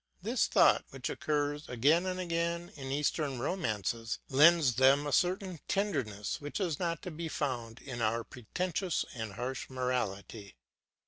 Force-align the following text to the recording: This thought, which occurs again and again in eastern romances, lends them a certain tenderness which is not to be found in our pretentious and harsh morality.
This 0.23 0.47
thought, 0.47 0.83
which 0.89 1.11
occurs 1.11 1.69
again 1.69 2.07
and 2.07 2.19
again 2.19 2.71
in 2.75 2.91
eastern 2.91 3.39
romances, 3.39 4.17
lends 4.29 4.73
them 4.73 5.05
a 5.05 5.11
certain 5.11 5.59
tenderness 5.67 6.41
which 6.41 6.59
is 6.59 6.79
not 6.79 7.03
to 7.03 7.11
be 7.11 7.27
found 7.27 7.79
in 7.83 8.01
our 8.01 8.23
pretentious 8.23 9.05
and 9.13 9.33
harsh 9.33 9.69
morality. 9.69 10.55